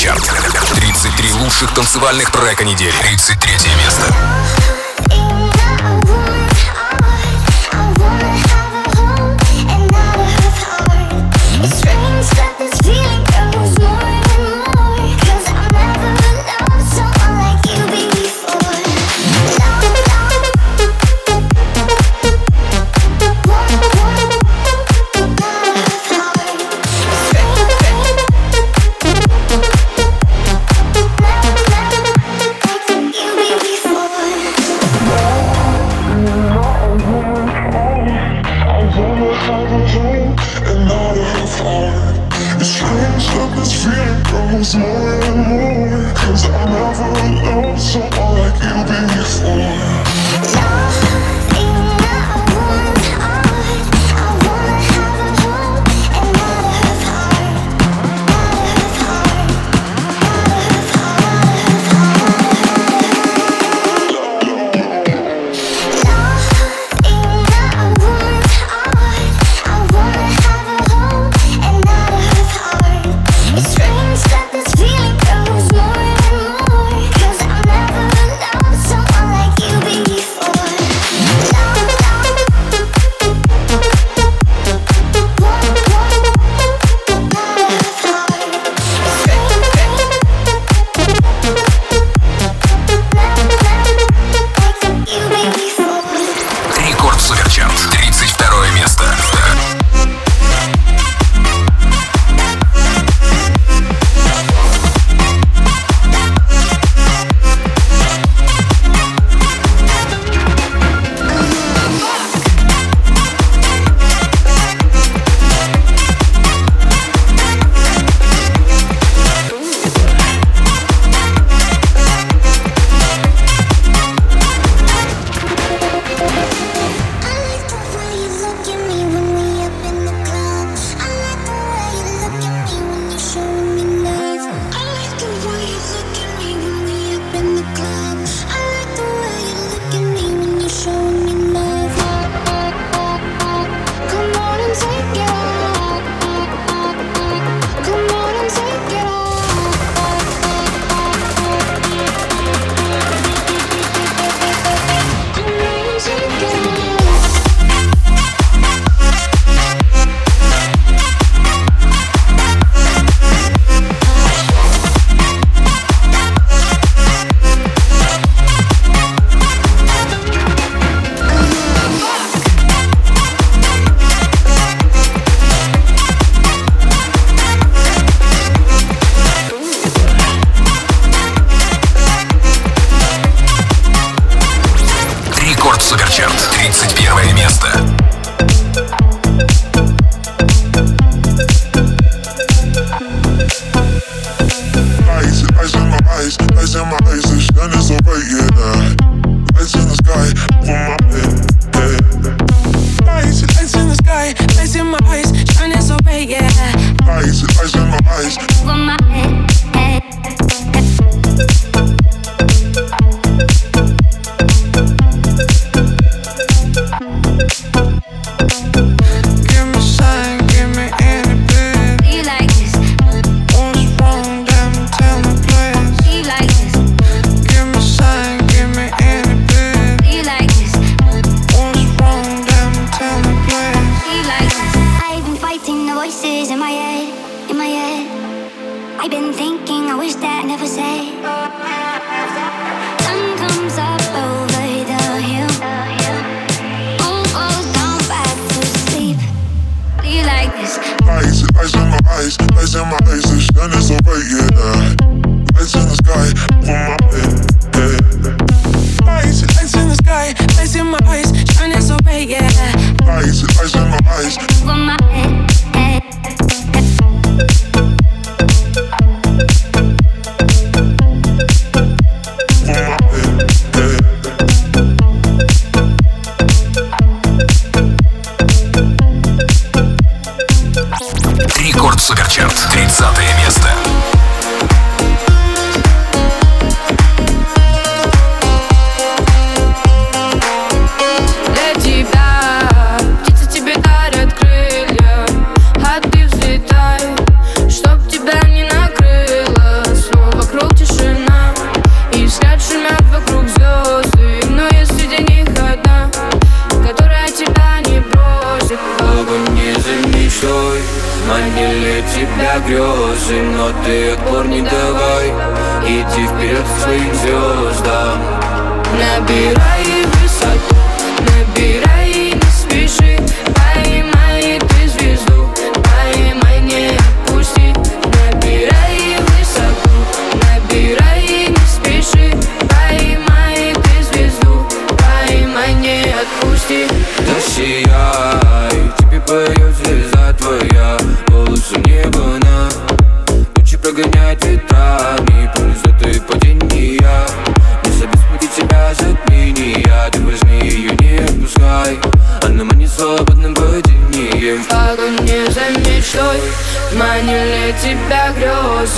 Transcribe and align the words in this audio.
Суперчарт. 0.00 0.22
33 0.76 1.32
лучших 1.32 1.74
танцевальных 1.74 2.30
трека 2.30 2.64
недели. 2.64 2.94
33 3.02 3.52
место. 3.84 4.69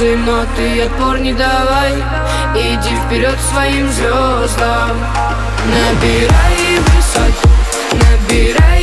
улицы, 0.03 0.17
но 0.17 0.45
ты 0.57 0.83
отпор 0.83 1.19
не 1.19 1.33
давай. 1.33 1.93
Иди 2.55 2.97
вперед 3.07 3.39
своим 3.51 3.89
звездам. 3.91 4.97
Набирай 5.67 6.79
высот, 6.79 7.35
набирай 7.93 8.82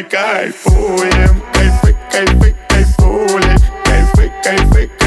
Kai 0.00 0.48
fool 0.50 1.02
him. 1.02 1.42
Kai 1.52 1.68
freak, 1.82 1.96
kai 2.10 2.24
freak, 2.38 2.56
kai 2.70 2.82
fool 2.96 3.42
him. 3.42 3.58
Kai 3.84 4.10
freak, 4.14 4.32
kai 4.42 4.56
freak. 4.70 5.01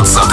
What's 0.01 0.17
up? 0.17 0.30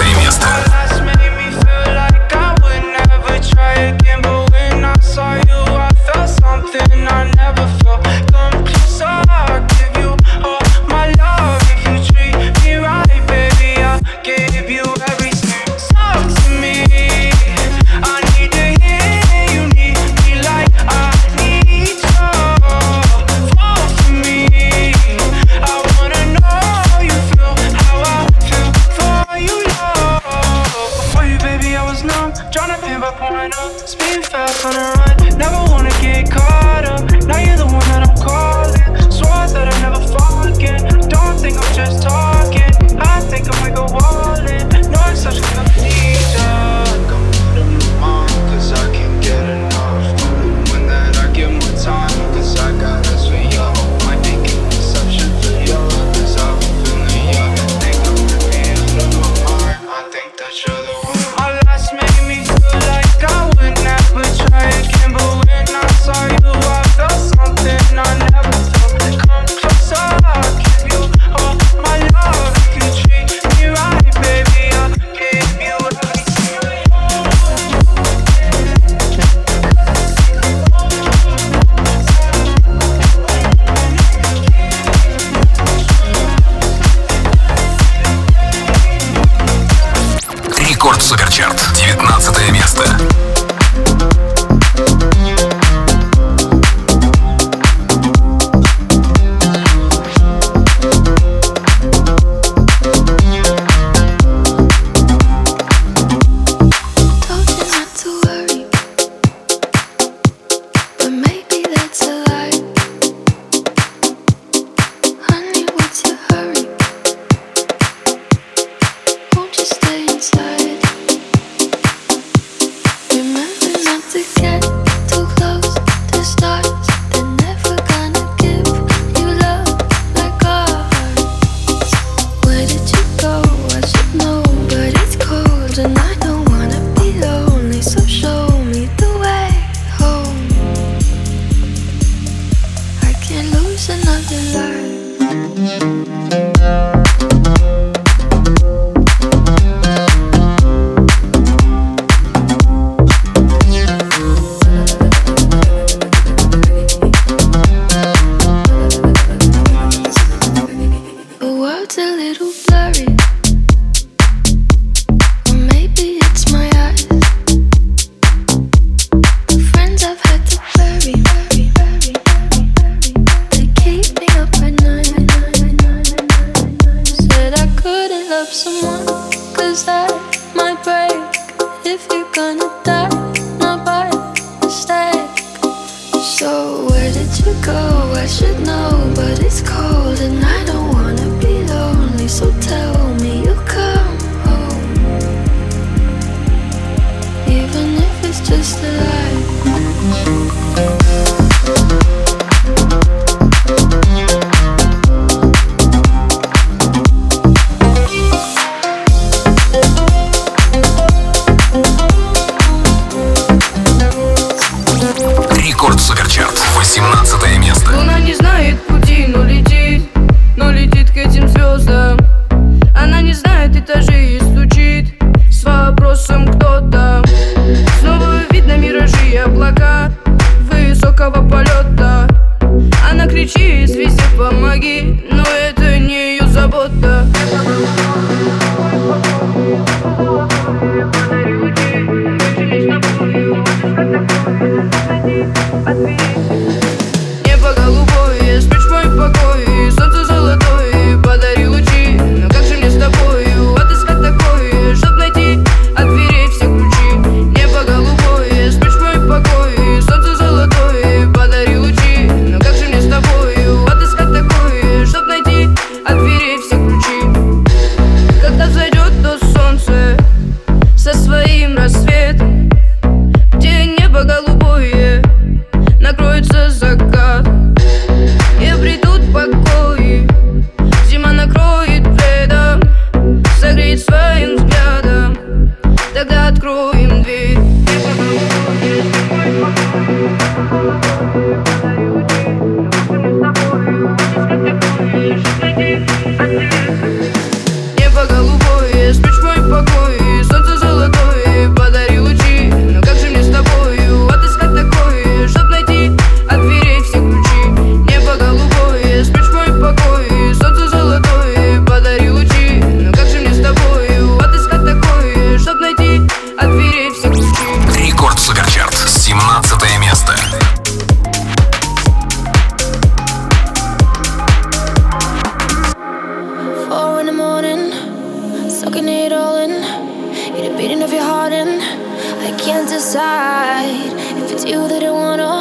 Can't 332.71 332.87
decide 332.87 334.13
if 334.37 334.51
it's 334.51 334.63
you 334.63 334.87
that 334.87 335.01
I 335.03 335.09
wanna, 335.09 335.53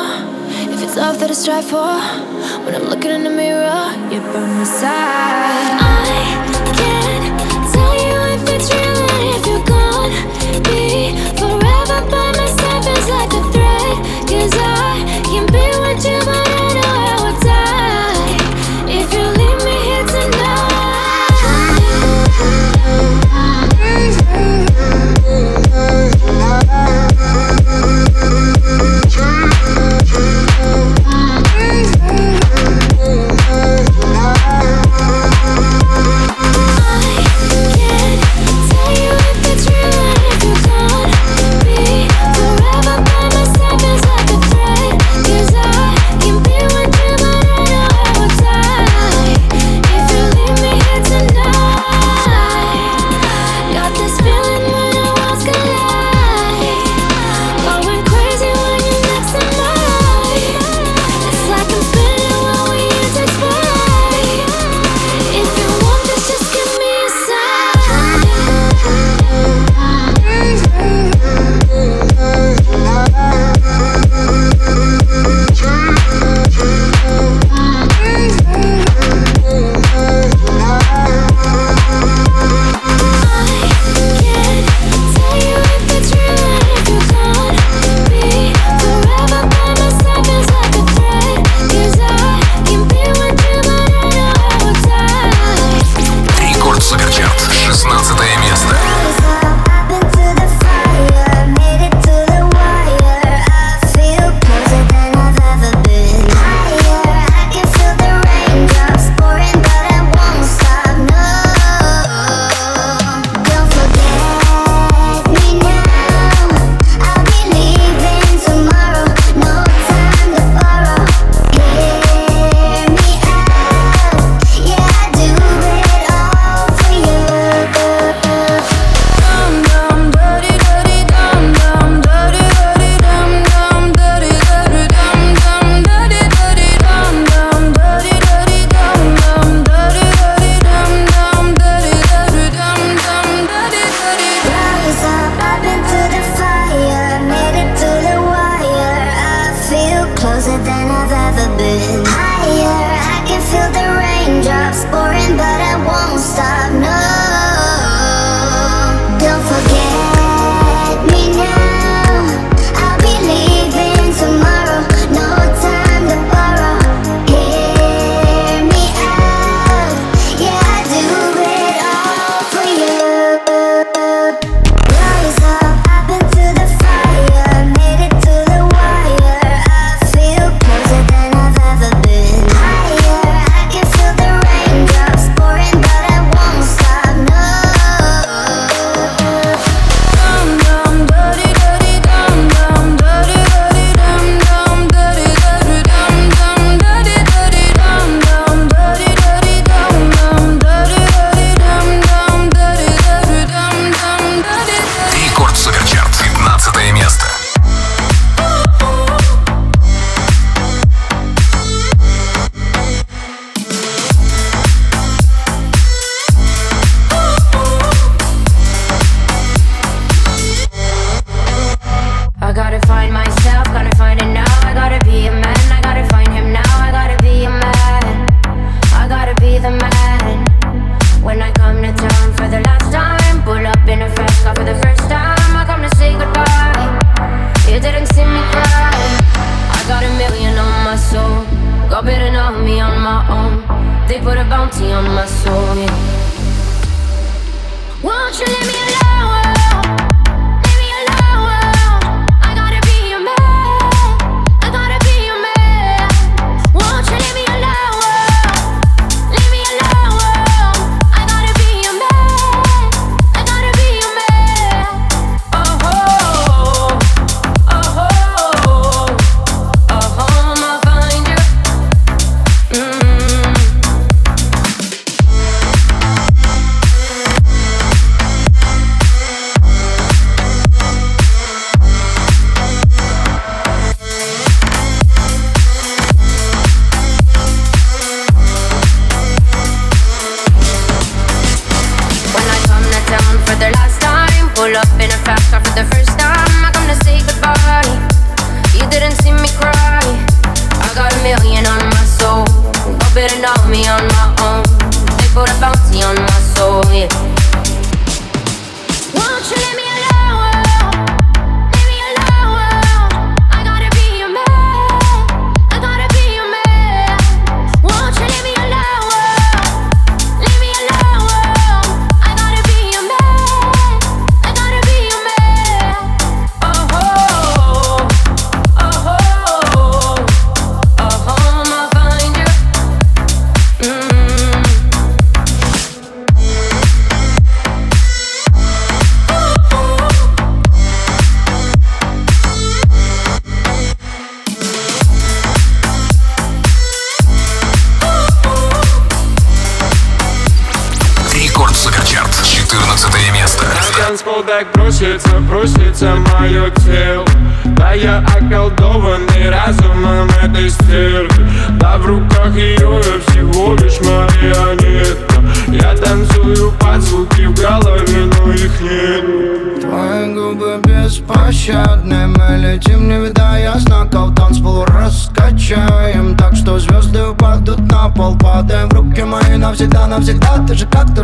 if 0.70 0.82
it's 0.82 0.94
love 0.94 1.18
that 1.20 1.30
I 1.30 1.32
strive 1.32 1.64
for. 1.64 1.94
When 2.64 2.74
I'm 2.74 2.86
looking 2.92 3.10
in 3.10 3.24
the 3.24 3.30
mirror, 3.30 3.84
you're 4.12 4.28
by 4.32 4.44
my 4.58 4.64
side. 4.64 5.72
I 5.80 6.04
can't 6.80 7.24
tell 7.72 7.94
you 8.04 8.18
if 8.34 8.42
it's 8.54 8.68
real 8.74 9.00
and 9.14 9.24
if 9.36 9.44
you're 9.50 9.66
gone. 9.72 10.12
Be 10.68 11.16
forever 11.40 11.98
by 12.12 12.28
my 12.38 12.48
side 12.58 12.84
feels 12.84 13.08
like 13.16 13.32
a 13.40 13.42
threat. 13.52 13.96
Cause 14.28 14.54
I 14.60 14.77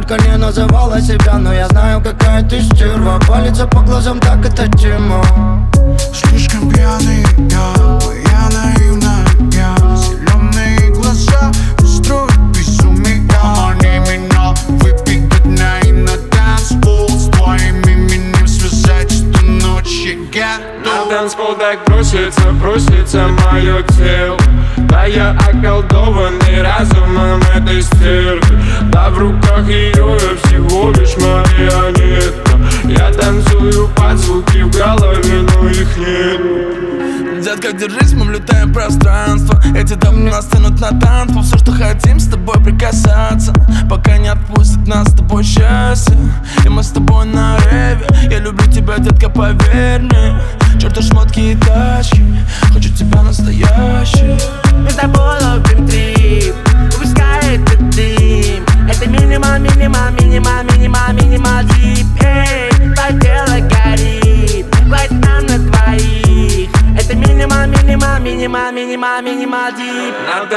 только 0.07 0.23
не 0.29 0.37
называла 0.37 1.01
себя 1.01 1.35
Но 1.35 1.53
я 1.53 1.69
знаю, 1.69 2.01
какая 2.01 2.43
ты 2.43 2.63
стерва. 2.63 3.19
Палится 3.29 3.67
по 3.67 3.81
глазам, 3.81 4.21
так 4.21 4.45
это 4.45 4.69
тема 4.77 5.25
Слишком 6.13 6.71
пьяный 6.71 7.25
я, 7.51 7.99
я 8.31 8.49
наивная. 8.51 9.27
Я 9.53 9.77
Зеленые 9.97 10.91
глаза 10.93 11.51
устроят 11.79 12.37
безумие 12.57 13.29
Помани 13.29 13.99
меня 14.01 14.55
выпить 14.81 15.43
дня 15.45 15.81
и 15.81 15.93
на 15.93 16.17
танцпол 16.31 17.09
С 17.09 17.31
твоим 17.31 17.81
именем 17.83 18.47
связать 18.47 19.13
эту 19.13 19.45
ночь 19.45 20.07
я 20.35 20.59
На 20.85 21.05
готов 21.05 21.09
танцпол 21.09 21.55
так 21.55 21.85
просится, 21.85 22.43
просится 22.61 23.29
мое 23.29 23.83
тело 23.83 24.39
Да 24.95 25.07
я 25.07 25.33
околдованный 25.33 26.63
разумом 26.63 27.43
этой 27.53 27.83
стервы. 27.83 28.63
Да 28.93 29.11
в 29.11 29.19
руках 29.19 29.67
ее 29.67 29.91
я 29.91 30.37
всего 30.45 30.93
лишь 30.93 31.17
марионетка. 31.17 32.53
Я 32.85 33.13
танцую 33.13 33.89
под 33.89 34.17
звуки 34.17 34.63
в 34.63 34.71
голове, 34.71 35.43
но 35.43 35.69
их 35.69 35.97
нет 35.97 36.94
Детка, 37.45 37.73
держись, 37.73 38.15
мы 38.15 38.25
влетаем 38.25 38.71
в 38.71 38.73
пространство. 38.73 39.63
Эти 39.77 39.93
дома 39.93 40.31
нас 40.31 40.47
тянут 40.47 40.81
на 40.81 40.99
танцпол. 40.99 41.43
Все, 41.43 41.59
что 41.59 41.73
хотим, 41.73 42.19
с 42.19 42.27
тобой 42.27 42.55
прикасаться. 42.65 43.53
Пока 43.91 44.17
не 44.17 44.29
отпустит 44.29 44.87
нас 44.89 45.09
с 45.09 45.15
тобой 45.15 45.45
счастье. 45.45 46.17
И 46.65 46.69
мы 46.71 46.83
с 46.83 46.89
тобой 46.89 47.27
на 47.27 47.59
реве. 47.71 48.07
Я 48.31 48.39
люблю 48.39 48.67
тебя, 48.73 48.97
детка, 48.97 49.29
поверь 49.29 50.01
мне. 50.01 50.41
Черту 50.81 51.03
шмотки 51.03 51.41
и 51.41 51.55
тачки. 51.55 52.25
Хочу 52.73 52.89
тебя 52.95 53.23
настоящий 53.23 54.37
Мы 54.73 54.91
с 54.91 54.95
тобой 54.95 55.39
ловим 55.43 55.87
трип 55.87 56.55
Выпускай 56.93 57.57
этот 57.57 57.91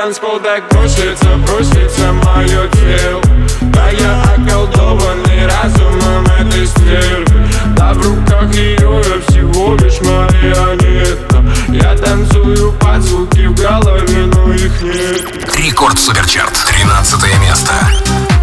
танцпол 0.07 0.39
так 0.39 0.69
просится, 0.69 1.27
просится 1.45 2.13
мое 2.13 2.69
тело 2.69 3.21
Да 3.59 3.89
я 3.89 4.23
околдованный 4.37 5.45
разумом 5.45 6.25
этой 6.39 6.65
стервы 6.65 7.45
Да 7.75 7.93
в 7.93 7.97
руках 7.97 8.53
ее 8.53 9.01
я 9.03 9.21
всего 9.27 9.75
лишь 9.75 9.99
марионетка 9.99 11.43
Я 11.67 11.93
танцую 11.97 12.71
под 12.79 13.01
звуки 13.01 13.47
в 13.47 13.55
голове, 13.55 14.27
но 14.27 14.53
их 14.53 14.81
нет 14.81 15.55
Рекорд 15.57 15.99
Суперчарт. 15.99 16.53
13 16.53 17.41
место. 17.41 18.36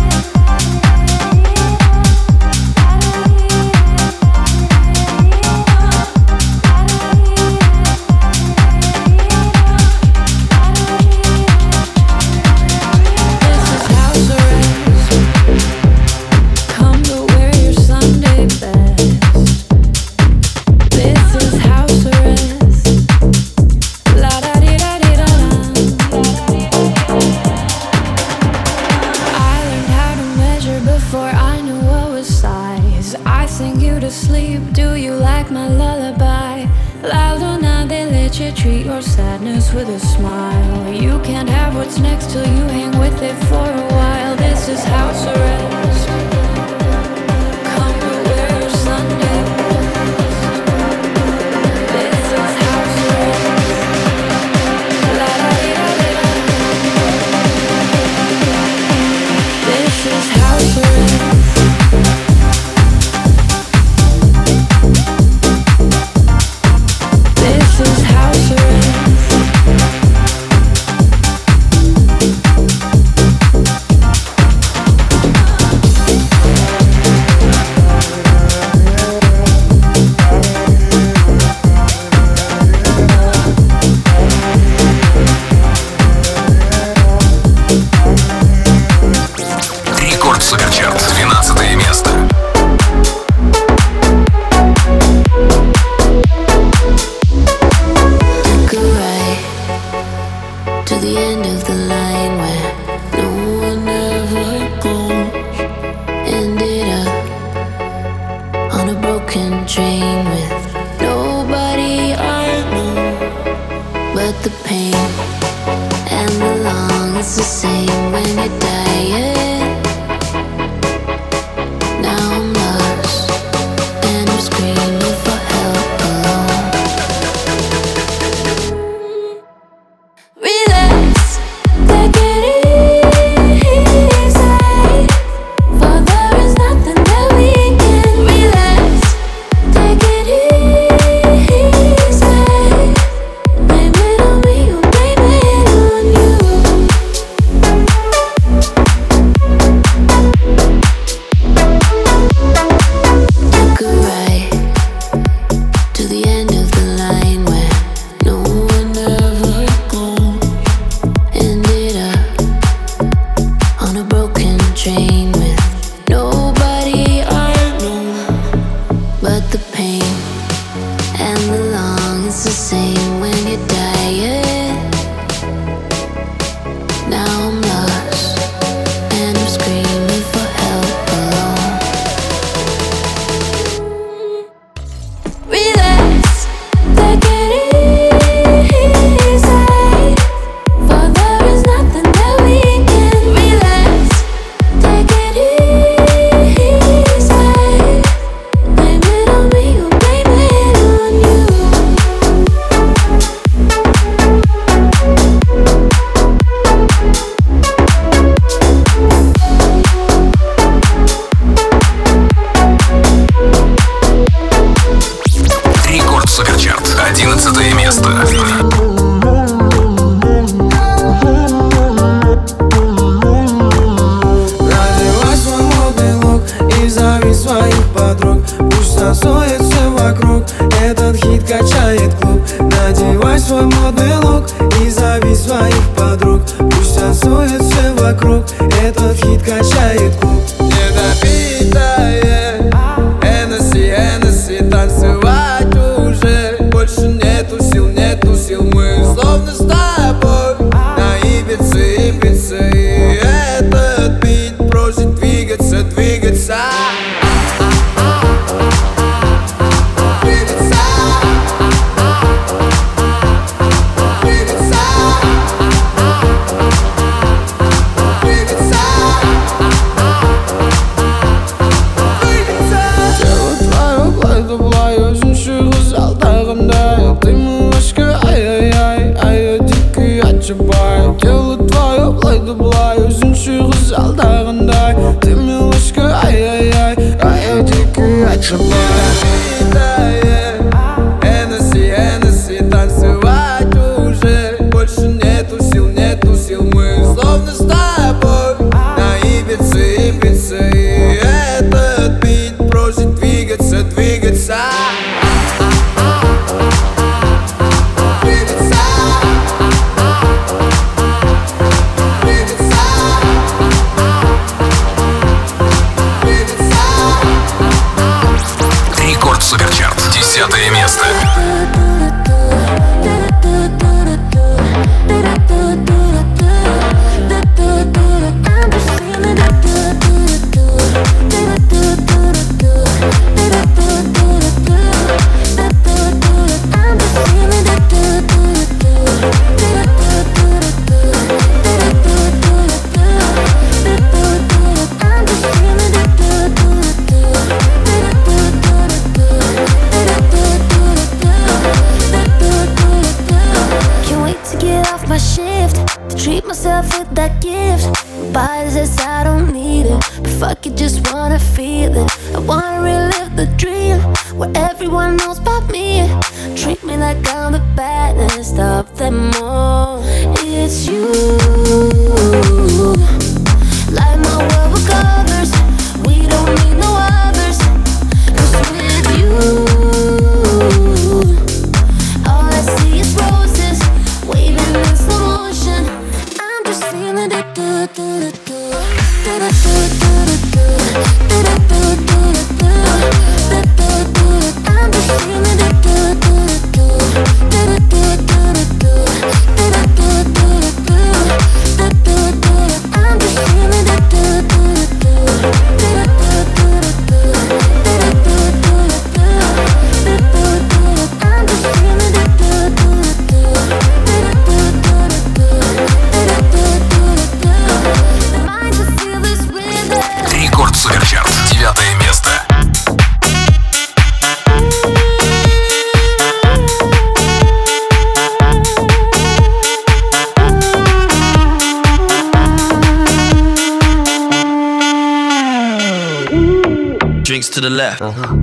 the 437.65 437.71
left, 437.71 438.03
uh-huh. 438.03 438.37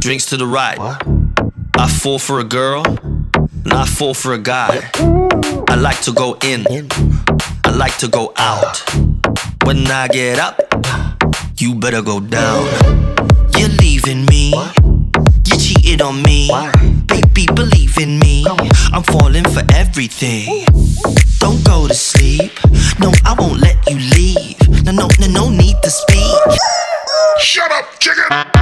drinks 0.00 0.26
to 0.26 0.36
the 0.36 0.46
right. 0.46 0.78
What? 0.78 1.02
I 1.78 1.88
fall 1.88 2.18
for 2.18 2.40
a 2.40 2.44
girl, 2.44 2.84
and 2.84 3.72
I 3.72 3.86
fall 3.86 4.12
for 4.12 4.34
a 4.34 4.38
guy. 4.38 4.90
I 5.70 5.76
like 5.76 6.02
to 6.02 6.12
go 6.12 6.36
in, 6.44 6.66
I 7.64 7.70
like 7.70 7.96
to 7.98 8.08
go 8.08 8.34
out. 8.36 8.84
When 9.64 9.86
I 9.90 10.08
get 10.08 10.38
up, 10.38 10.60
you 11.56 11.74
better 11.74 12.02
go 12.02 12.20
down. 12.20 12.66
You're 13.56 13.74
leaving 13.80 14.26
me, 14.26 14.52
what? 14.52 14.76
you 15.46 15.56
cheated 15.56 16.02
on 16.02 16.22
me. 16.22 16.48
Why? 16.50 16.70
Baby, 17.06 17.46
believe 17.54 17.96
in 17.96 18.18
me, 18.18 18.44
I'm 18.92 19.04
falling 19.04 19.44
for 19.44 19.62
everything. 19.72 20.66
Don't 21.38 21.64
go 21.64 21.88
to 21.88 21.94
sleep, 21.94 22.52
no, 23.00 23.10
I 23.24 23.34
won't 23.38 23.60
let 23.60 23.78
you 23.88 23.96
leave. 23.96 24.84
No, 24.84 24.92
no, 24.92 25.08
no, 25.18 25.28
no 25.28 25.48
need 25.48 25.76
to 25.82 25.88
speak. 25.88 26.83
Shut 27.40 27.70
up, 27.72 27.98
chicken! 27.98 28.54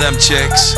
them 0.00 0.20
chicks, 0.20 0.74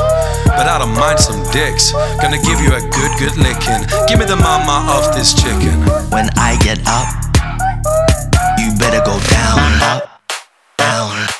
but 0.46 0.68
I 0.68 0.78
don't 0.78 0.94
mind 0.94 1.18
some 1.18 1.42
dicks. 1.50 1.90
Gonna 2.22 2.40
give 2.42 2.60
you 2.60 2.70
a 2.74 2.80
good, 2.80 3.12
good 3.18 3.36
licking. 3.36 3.82
Give 4.06 4.20
me 4.20 4.24
the 4.24 4.36
mama 4.36 4.86
of 4.94 5.14
this 5.16 5.34
chicken. 5.34 5.82
When 6.10 6.28
I 6.36 6.56
get 6.62 6.78
up, 6.86 7.08
you 8.58 8.70
better 8.78 9.02
go 9.04 9.18
down 9.28 9.82
up. 9.82 10.15
나올 10.96 11.35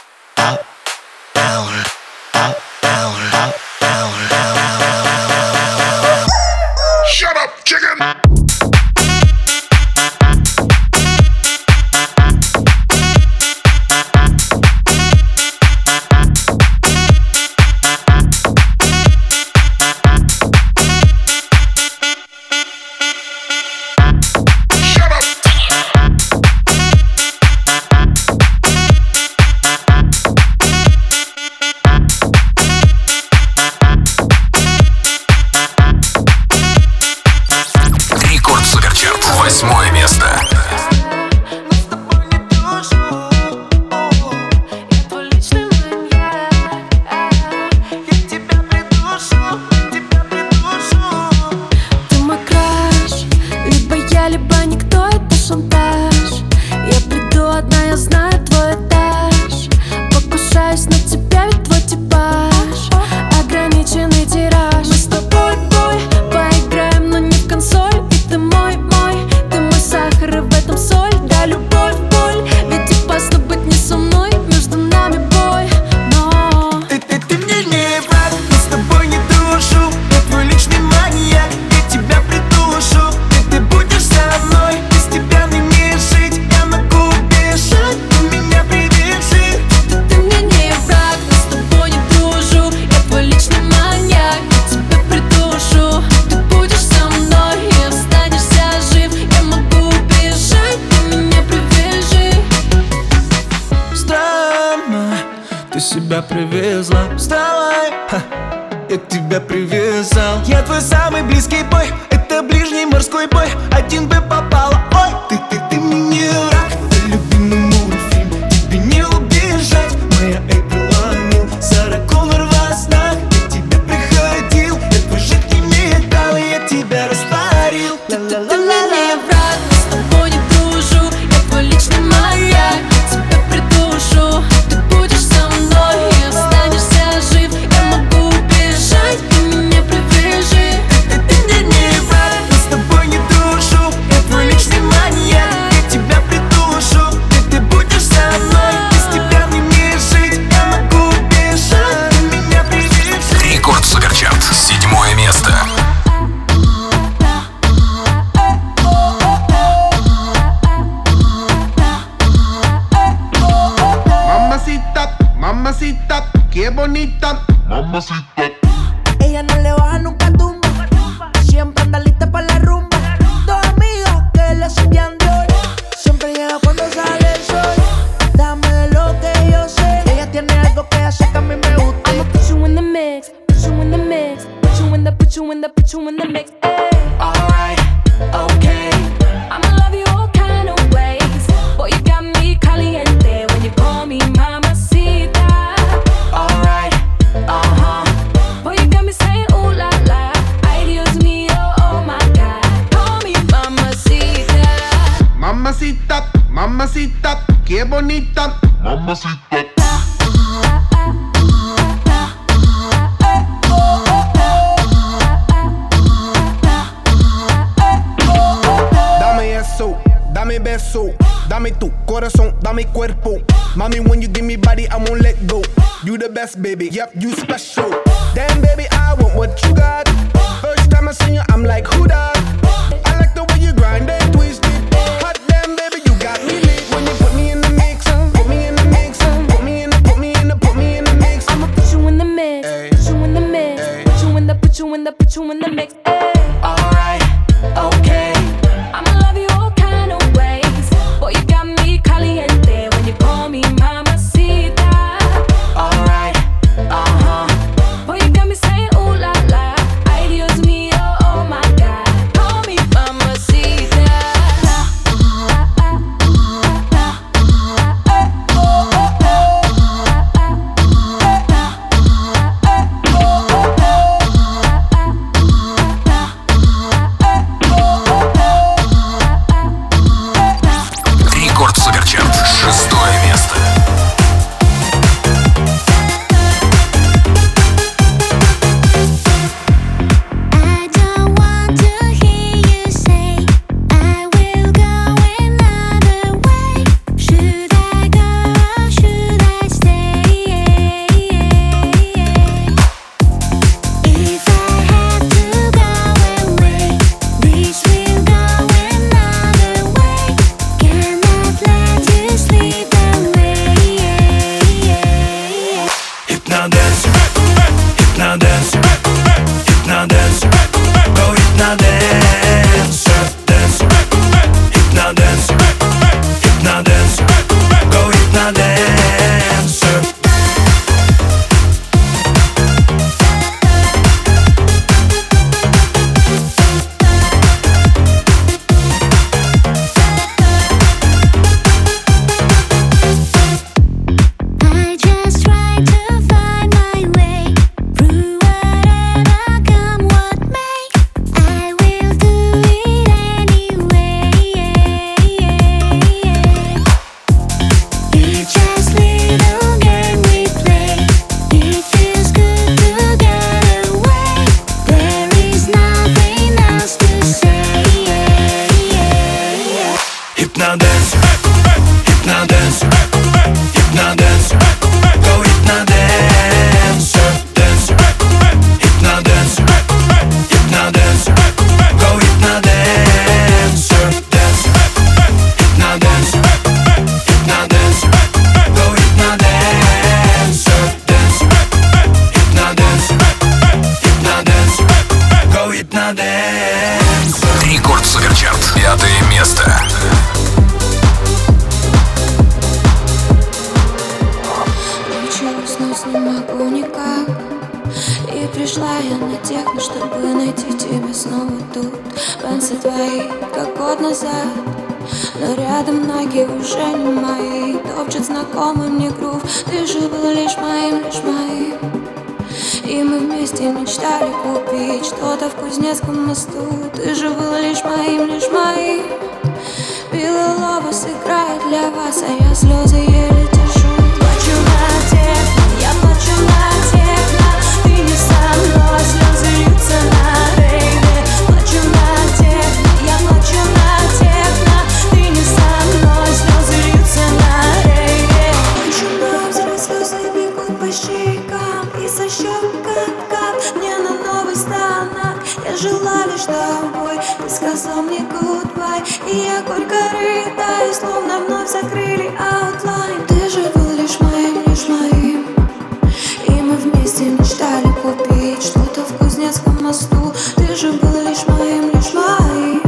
Ты 470.57 470.77
же 470.77 470.93
был 470.93 471.21
лишь 471.23 471.47
моим, 471.47 471.91
лишь 471.93 472.13
моим. 472.13 472.83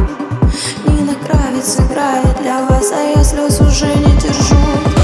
Нина 0.87 1.15
Кравец 1.27 1.79
играет 1.79 2.43
для 2.43 2.63
вас, 2.67 2.93
а 2.93 3.01
я 3.17 3.25
слез 3.25 3.61
уже 3.61 3.87
не 3.87 4.17
держу. 4.21 4.98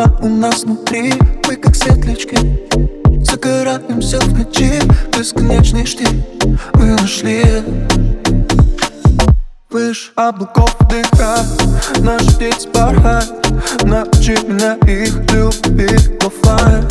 она 0.00 0.16
у 0.20 0.28
нас 0.28 0.64
внутри. 0.64 1.14
Мы 1.46 1.56
как 1.56 1.74
светлячки 1.74 2.36
Загораемся 3.22 4.18
в 4.20 4.38
ночи. 4.38 4.80
Бесконечный 5.16 5.86
штиль 5.86 6.24
Мы 6.74 6.92
нашли. 6.92 7.44
Выше 9.70 10.10
облаков 10.16 10.76
дыха 10.88 11.44
Наш 12.00 12.22
птиц 12.34 12.66
порхает 12.66 13.30
Научи 13.84 14.32
меня 14.48 14.74
их 14.86 15.14
любить 15.32 16.10
Лофайн 16.24 16.88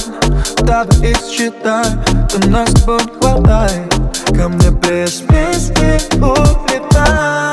Давай 0.59 1.11
их 1.11 1.17
считай 1.29 1.85
До 2.31 2.49
нас 2.49 2.69
с 2.69 2.73
тобой 2.75 3.01
не 3.03 3.19
хватает 3.19 3.93
Ко 4.27 4.47
мне 4.47 4.69
без 4.71 5.21
песни 5.21 5.99
улетай. 6.21 7.48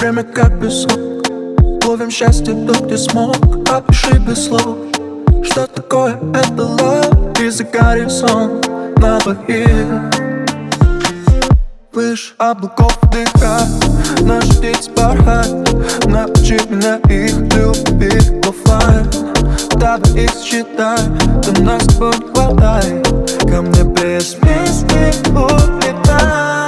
Время 0.00 0.22
как 0.22 0.58
песок 0.58 0.98
Ловим 1.86 2.10
счастье 2.10 2.54
тут, 2.54 2.86
где 2.86 2.96
смог. 2.96 3.36
Опиши 3.70 4.18
без 4.18 4.46
слов. 4.46 4.78
Что 5.42 5.66
такое 5.66 6.18
это 6.32 6.62
love? 6.62 7.42
И 7.42 7.50
за 7.50 7.64
горизонт 7.64 8.66
на 8.96 9.18
двоих. 9.18 9.86
Выше 11.92 12.32
облаков 12.38 12.98
дыха 13.12 13.60
Наш 14.22 14.46
птиц 14.46 14.88
порхает 14.88 16.06
Научи 16.06 16.58
меня 16.70 16.96
их 17.10 17.34
любить. 17.54 18.32
Оффлайн 18.48 19.06
Давай 19.76 20.24
их 20.24 20.32
считай. 20.42 20.98
До 21.44 21.62
нас 21.62 21.84
будет 21.98 22.24
хватает 22.34 23.06
Ко 23.42 23.60
мне 23.60 23.82
без 23.82 24.34
мысли 24.40 25.12
улетай. 25.36 26.59